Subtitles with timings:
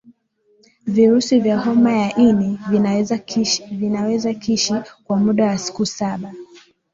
[0.87, 2.59] virusi vya homa ya ini
[3.79, 6.33] vinaweza kishi kwa muda wa siku saba